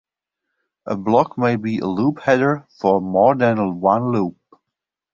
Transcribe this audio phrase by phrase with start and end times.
[0.87, 4.35] A block may be a loop header for more than one loop.